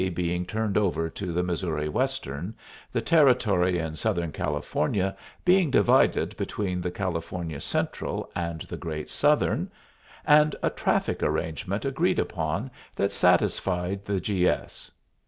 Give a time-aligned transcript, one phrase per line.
[0.15, 2.55] being turned over to the Missouri Western,
[2.91, 9.69] the territory in Southern California being divided between the California Central and the Great Southern,
[10.25, 14.47] and a traffic arrangement agreed upon that satisfied the G.
[14.49, 14.89] S.